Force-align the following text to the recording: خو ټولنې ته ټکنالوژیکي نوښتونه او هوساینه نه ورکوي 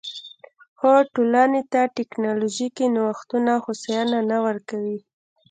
خو 0.77 0.91
ټولنې 1.13 1.61
ته 1.71 1.81
ټکنالوژیکي 1.97 2.85
نوښتونه 2.95 3.49
او 3.55 3.63
هوساینه 3.65 4.19
نه 4.29 4.37
ورکوي 4.45 4.97